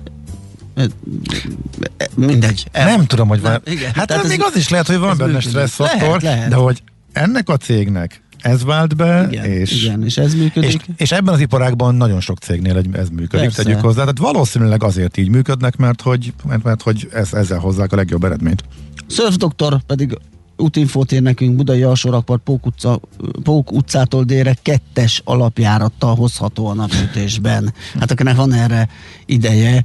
[2.14, 2.66] mindegy.
[2.72, 3.62] El, nem tudom, hogy van.
[3.64, 7.56] Igen, hát ez, még az is lehet, hogy van benne stresszfaktor, de hogy ennek a
[7.56, 10.72] cégnek ez vált be, igen, és, igen, és ez működik.
[10.72, 13.62] És, és ebben az iparágban nagyon sok cégnél ez működik, Persze.
[13.62, 14.00] tegyük hozzá.
[14.00, 18.24] Tehát valószínűleg azért így működnek, mert hogy, mert, mert hogy ez, ezzel hozzák a legjobb
[18.24, 18.64] eredményt.
[19.06, 20.18] Surf Doktor pedig
[20.56, 23.00] útinfót ér nekünk Budai Alsórakpart Pók, utca,
[23.42, 27.74] Pók utcától délre kettes alapjárattal hozható a napütésben.
[27.98, 28.88] Hát akinek van erre
[29.26, 29.84] ideje,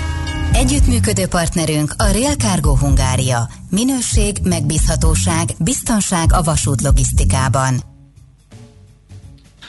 [0.53, 3.49] Együttműködő partnerünk a Real Cargo Hungária.
[3.69, 7.83] Minőség, megbízhatóság, biztonság a vasút logisztikában.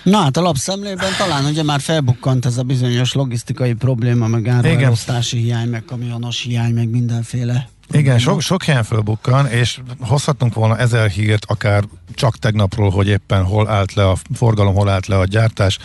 [0.02, 5.38] Na hát a lapszemlében talán ugye már felbukkant ez a bizonyos logisztikai probléma, meg áruelosztási
[5.38, 11.10] hiány, meg kamionos hiány, meg mindenféle igen, sok, sok helyen fölbukkan, és hozhatunk volna ezer
[11.10, 15.24] hírt, akár csak tegnapról, hogy éppen hol állt le a forgalom, hol állt le a
[15.24, 15.78] gyártás,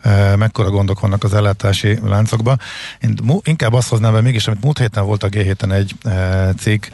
[0.00, 2.60] e, mekkora gondok vannak az ellátási láncokban.
[3.00, 6.52] Én inkább azt hoznám be mégis, amit múlt héten volt a g héten egy e,
[6.58, 6.86] cikk,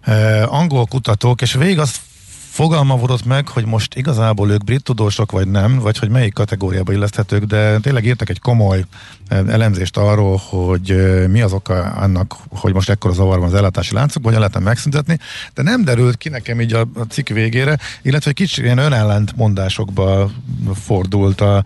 [0.00, 2.00] e, angol kutatók, és végig azt
[2.56, 7.44] volt meg, hogy most igazából ők brit tudósok vagy nem, vagy hogy melyik kategóriába illeszthetők,
[7.44, 8.84] de tényleg írtak egy komoly eh,
[9.28, 10.96] elemzést arról, hogy
[11.28, 15.18] mi az oka annak, hogy most ekkora zavar van az ellátási láncokban, hogy lehetne megszüntetni,
[15.54, 20.30] de nem derült ki nekem így a, cikk végére, illetve egy kicsit ilyen önellent mondásokba
[20.74, 21.64] fordult a,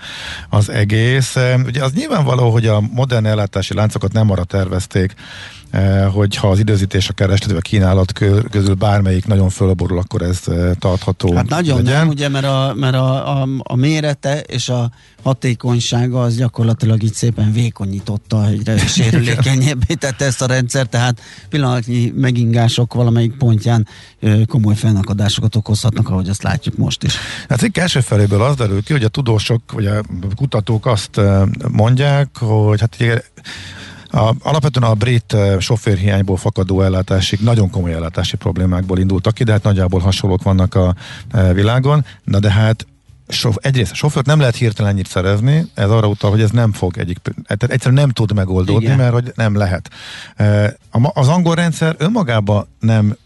[0.49, 1.37] az egész.
[1.64, 5.14] Ugye az nyilvánvaló, hogy a modern ellátási láncokat nem arra tervezték,
[6.12, 8.12] hogyha az időzítés a kereslet, vagy a kínálat
[8.51, 10.40] közül bármelyik nagyon fölborul, akkor ez
[10.79, 11.99] tartható Hát nagyon legyen.
[11.99, 14.90] nem, ugye, mert, a, mert a, a, a mérete és a
[15.22, 22.94] hatékonysága az gyakorlatilag így szépen vékonyította, egyre sérülékenyebbé tette ezt a rendszer, tehát pillanatnyi megingások
[22.94, 23.87] valamelyik pontján
[24.46, 27.14] komoly fennakadásokat okozhatnak, ahogy azt látjuk most is.
[27.48, 30.00] Hát cikk első feléből az derül ki, hogy a tudósok, vagy a
[30.37, 31.20] kutatók azt
[31.68, 33.22] mondják, hogy hát
[34.11, 39.62] A, alapvetően a brit sofőrhiányból fakadó ellátásig nagyon komoly ellátási problémákból indultak ki, de hát
[39.62, 40.94] nagyjából hasonlók vannak a
[41.52, 42.04] világon.
[42.24, 42.87] Na de hát
[43.28, 46.72] sof, egyrészt a sofőrt nem lehet hirtelen ennyit szerezni, ez arra utal, hogy ez nem
[46.72, 48.96] fog egyik, tehát egyszerűen nem tud megoldódni, Igen.
[48.96, 49.90] mert hogy nem lehet.
[51.12, 53.16] Az angol rendszer önmagában nem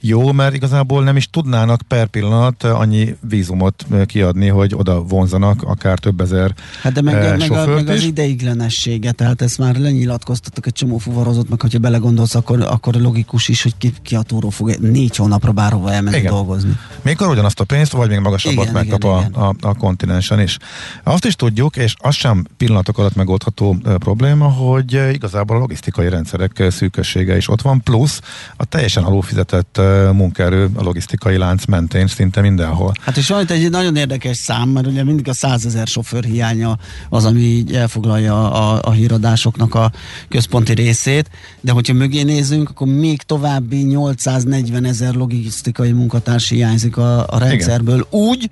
[0.00, 5.98] jó, mert igazából nem is tudnának per pillanat annyi vízumot kiadni, hogy oda vonzanak akár
[5.98, 10.66] több ezer Hát de meg, e, meg, a, meg az ideiglenessége, tehát ezt már lenyilatkoztatok
[10.66, 14.48] egy csomó fuvarozott, meg hogyha belegondolsz, akkor, akkor logikus is, hogy ki, ki a túró
[14.48, 16.32] fog négy hónapra bárhova elmenni igen.
[16.32, 16.78] dolgozni.
[17.02, 19.32] Még ugyanazt a pénzt, vagy még magasabbat igen, megkap igen, a, igen.
[19.32, 20.58] A, a kontinensen is.
[21.02, 26.64] Azt is tudjuk, és az sem pillanatok alatt megoldható probléma, hogy igazából a logisztikai rendszerek
[26.70, 28.20] szűkössége is ott van, plusz
[28.56, 29.80] a teljesen alulfizetett
[30.12, 32.92] munkaerő a logisztikai lánc mentén szinte mindenhol.
[33.00, 36.78] Hát és van itt egy nagyon érdekes szám, mert ugye mindig a százezer sofőr hiánya
[37.08, 39.92] az, ami elfoglalja a, a híradásoknak a
[40.28, 47.26] központi részét, de hogyha mögé nézünk, akkor még további 840 ezer logisztikai munkatárs hiányzik a,
[47.26, 47.94] a rendszerből.
[47.94, 48.20] Igen.
[48.20, 48.50] Úgy,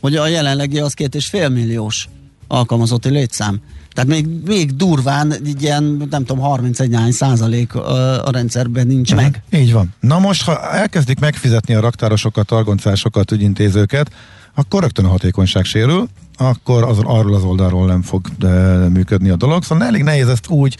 [0.00, 2.08] hogy a jelenlegi az két és fél milliós
[2.48, 3.60] alkalmazotti létszám.
[3.92, 9.30] Tehát még, még durván ilyen, nem tudom, 31 nány százalék a, a rendszerben nincs uh-huh.
[9.30, 9.42] meg.
[9.60, 9.94] Így van.
[10.00, 14.10] Na most, ha elkezdik megfizetni a raktárosokat, argoncásokat, ügyintézőket,
[14.54, 18.48] akkor rögtön a hatékonyság sérül, akkor az, arról az oldalról nem fog de,
[18.88, 19.62] működni a dolog.
[19.62, 20.76] Szóval elég nehéz ezt úgy,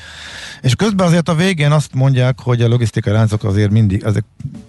[0.62, 4.25] és közben azért a végén azt mondják, hogy a logisztikai láncok azért mindig, ezek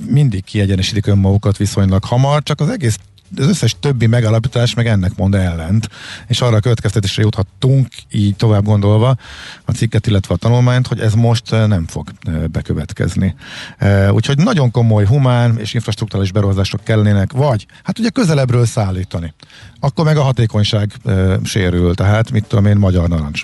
[0.08, 2.98] mindig kiegyenesítik önmagukat viszonylag hamar, csak az egész
[3.38, 5.90] az összes többi megalapítás meg ennek mond ellent,
[6.28, 9.16] és arra a következtetésre juthattunk, így tovább gondolva
[9.66, 13.36] a cikket, illetve a tanulmányt, hogy ez most eh, nem fog eh, bekövetkezni.
[13.78, 19.34] Eh, úgyhogy nagyon komoly humán és infrastruktúrális beruházások kellenének, vagy hát ugye közelebbről szállítani.
[19.80, 20.94] Akkor meg a hatékonyság
[21.44, 23.44] sérül, tehát mit tudom én, magyar narancs.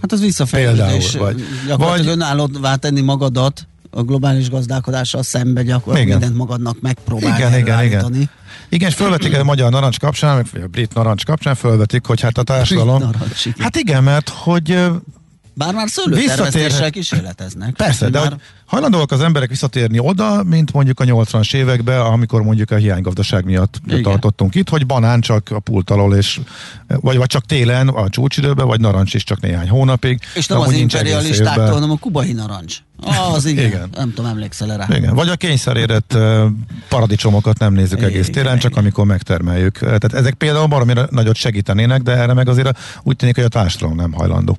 [0.00, 1.14] Hát az visszafejlődés.
[1.14, 7.58] Vagy, gyakorlatilag vagy önállóvá tenni magadat, a globális gazdálkodással szembe gyakorlatilag mindent magadnak megpróbálni igen,
[7.58, 8.30] igen, igen.
[8.68, 12.38] Igen, és fölvetik a magyar narancs kapcsán, vagy a brit narancs kapcsán fölvetik, hogy hát
[12.38, 12.98] a társadalom...
[12.98, 13.62] Narancs, igen.
[13.62, 14.90] Hát igen, mert hogy
[15.64, 17.74] bár már szőlőtermesztéssel kísérleteznek.
[17.74, 18.36] Persze, de már...
[18.66, 23.80] hajlandóak az emberek visszatérni oda, mint mondjuk a 80-as években, amikor mondjuk a hiánygazdaság miatt
[23.86, 24.02] Igen.
[24.02, 26.40] tartottunk itt, hogy banán csak a pult alól, és,
[26.86, 30.20] vagy, vagy csak télen a csúcsidőben, vagy narancs is csak néhány hónapig.
[30.34, 32.78] És nem az imperialistáktól, hanem a kubai narancs.
[33.34, 33.66] Az igen.
[33.66, 33.88] igen.
[33.94, 34.96] Nem tudom, emlékszel rá.
[34.96, 35.14] Igen.
[35.14, 36.16] Vagy a kényszerérett
[36.88, 38.82] paradicsomokat nem nézzük igen, egész télen, igen, csak igen.
[38.82, 39.78] amikor megtermeljük.
[39.78, 43.96] Tehát ezek például baromira nagyot segítenének, de erre meg azért úgy tűnik, hogy a társadalom
[43.96, 44.58] nem hajlandó.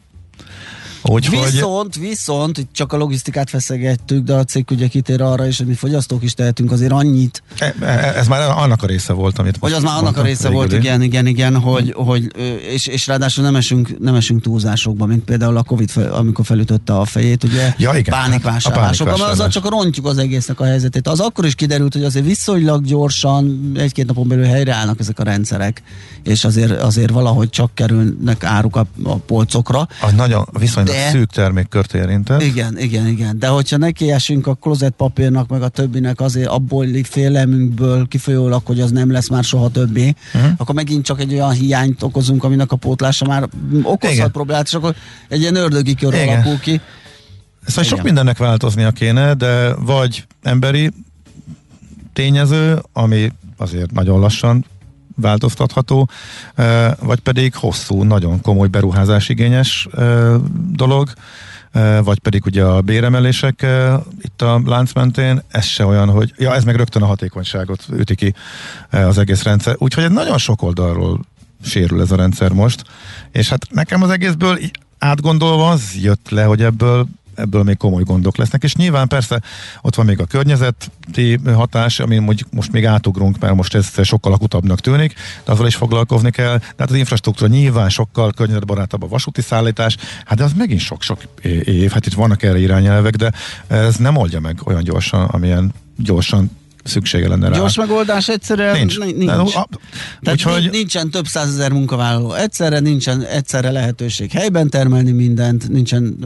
[1.04, 5.58] Úgy, viszont, viszont, itt csak a logisztikát feszegettük, de a cég ugye kitér arra is,
[5.58, 7.44] hogy mi fogyasztók is tehetünk azért annyit.
[7.60, 7.86] E, e,
[8.16, 11.02] ez már annak a része volt, amit Hogy az már annak a része volt, igen,
[11.02, 12.32] igen, igen, hogy, hogy
[12.72, 17.06] és, és ráadásul nem esünk, nem esünk túlzásokba, mint például a Covid, amikor felütötte a
[17.06, 21.08] fejét, ugye ja, igen, pánikvásárlások, hát azzal csak rontjuk az egésznek a helyzetét.
[21.08, 25.84] Az akkor is kiderült, hogy azért viszonylag gyorsan, egy-két napon belül helyreállnak ezek a rendszerek,
[26.24, 29.88] és azért, azért valahogy csak kerülnek áruk a, a polcokra.
[30.02, 32.42] A nagyon viszonylag de, szűk termékkört érintett.
[32.42, 33.40] Igen, igen, igen.
[33.40, 38.92] De hogyha nekiesünk a klozet papírnak, meg a többinek azért abból félelmünkből kifolyólag, hogy az
[38.92, 40.52] nem lesz már soha többé, uh-huh.
[40.58, 43.50] akkor megint csak egy olyan hiányt okozunk, aminek a pótlása már
[43.84, 44.32] okozhat igen.
[44.32, 44.96] problémát, és akkor
[45.28, 46.28] egy ilyen ördögi kör igen.
[46.28, 46.82] alakul ki.
[47.66, 50.92] Szóval sok mindennek változnia kéne, de vagy emberi
[52.14, 54.66] tényező, ami azért nagyon lassan
[55.22, 56.10] változtatható,
[57.00, 59.88] vagy pedig hosszú, nagyon komoly beruházás igényes
[60.72, 61.10] dolog,
[62.04, 63.66] vagy pedig ugye a béremelések
[64.22, 68.16] itt a lánc mentén, ez se olyan, hogy ja, ez meg rögtön a hatékonyságot üti
[68.16, 68.34] ki
[68.90, 69.76] az egész rendszer.
[69.78, 71.20] Úgyhogy nagyon sok oldalról
[71.64, 72.84] sérül ez a rendszer most,
[73.32, 74.60] és hát nekem az egészből
[75.00, 77.08] átgondolva az jött le, hogy ebből
[77.42, 79.42] ebből még komoly gondok lesznek, és nyilván persze
[79.82, 82.20] ott van még a környezeti hatás, ami
[82.52, 85.14] most még átugrunk, mert most ez sokkal akutabbnak tűnik,
[85.46, 86.58] de azzal is foglalkozni kell.
[86.58, 91.22] Tehát az infrastruktúra nyilván sokkal környezetbarátabb a vasúti szállítás, hát de az megint sok-sok
[91.64, 93.32] év, hát itt vannak erre irányelvek, de
[93.68, 97.58] ez nem oldja meg olyan gyorsan, amilyen gyorsan szüksége lenne rá.
[97.58, 99.00] Gyors megoldás egyszerűen nincs.
[99.00, 99.26] nincs.
[99.26, 99.68] De, a,
[100.22, 100.70] Tehát úgyhogy...
[100.72, 106.18] nincsen több százezer munkavállaló egyszerre, nincsen egyszerre lehetőség helyben termelni mindent, nincsen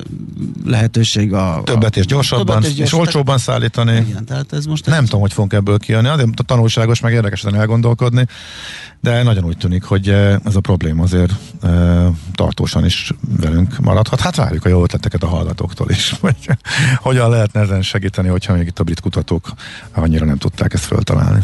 [0.66, 1.62] lehetőség a...
[1.64, 4.06] Többet és gyorsabban, többet és, gyors, és olcsóbban szállítani.
[4.10, 4.86] Igen, tehát ez most...
[4.86, 8.26] Nem tudom, hogy fogunk ebből kijönni, azért tanulságos, meg érdekesen elgondolkodni
[9.06, 11.68] de nagyon úgy tűnik, hogy eh, ez a probléma azért e,
[12.34, 14.20] tartósan is velünk maradhat.
[14.20, 16.38] Hát várjuk a jó ötleteket a hallgatóktól is, hogy
[16.96, 19.54] hogyan lehetne ezen segíteni, hogyha még itt a brit kutatók
[19.94, 21.40] annyira nem tudták ezt föltalálni.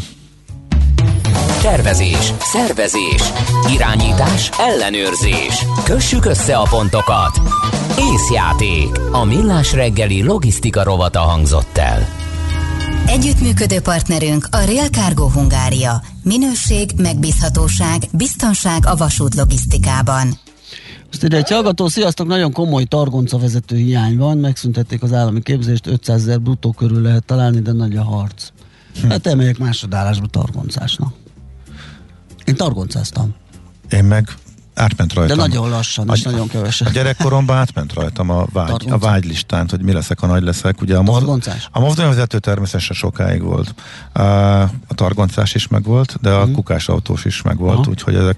[1.62, 3.22] tervezés, szervezés,
[3.74, 5.66] irányítás, ellenőrzés.
[5.84, 7.40] Kössük össze a pontokat.
[8.12, 8.88] Észjáték.
[9.12, 12.08] A millás reggeli logisztika rovata hangzott el.
[13.06, 16.02] Együttműködő partnerünk a Real Cargo Hungária.
[16.22, 20.26] Minőség, megbízhatóság, biztonság a vasút logisztikában.
[21.06, 25.86] Most ide egy hallgató, sziasztok, nagyon komoly targonca vezető hiány van, megszüntették az állami képzést,
[25.86, 28.48] 500 ezer bruttó körül lehet találni, de nagy a harc.
[29.08, 31.14] Hát elmegyek másodállásba targoncásnak.
[32.44, 33.34] Én targoncáztam.
[33.90, 34.28] Én meg
[34.74, 35.36] átment rajtam.
[35.36, 36.86] De nagyon lassan, a, és nagyon kevesen.
[36.86, 40.80] A gyerekkoromban átment rajtam a, vágy, a vágylistán, hogy mi leszek, ha nagy leszek.
[40.80, 41.68] Ugye a, targoncás?
[41.70, 43.74] a mozdonyvezető természetesen sokáig volt.
[44.88, 46.52] A targoncás is megvolt, de a mm.
[46.52, 47.90] kukás autós is megvolt, Aha.
[47.90, 48.36] úgyhogy ezek,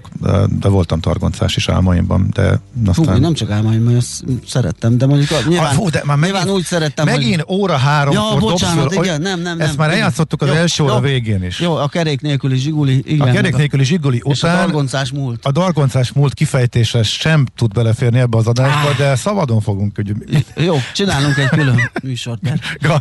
[0.59, 3.13] de voltam targoncás is álmaimban, de aztán...
[3.13, 6.55] Hú, nem csak álmaimban, ezt szerettem, de mondjuk nyilván, ah, fú, de már megint, nyilván
[6.55, 7.55] úgy szerettem, Megint hogy...
[7.57, 9.67] óra három ja, bocsánat, föl, igen, nem, nem, nem.
[9.67, 11.59] Ezt már eljátszottuk az jó, első óra végén is.
[11.59, 13.27] Jó, a kerék nélküli zsiguli, igen.
[13.27, 14.55] A kerék nélküli zsiguli után...
[14.55, 15.45] a targoncás múlt.
[15.45, 18.97] A targoncás múlt kifejtése sem tud beleférni ebbe az adásba, ah.
[18.97, 19.95] de szabadon fogunk.
[19.95, 20.15] Hogy...
[20.55, 22.41] Jó, csinálunk egy külön műsort.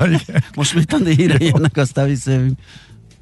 [0.56, 2.58] Most mit a hírei jönnek, aztán visszajövünk.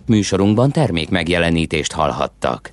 [0.07, 2.71] Műsorunkban termék megjelenítést hallhattak.